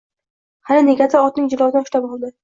[0.69, 2.31] Hali negadir otning jilovidan ushlab oldi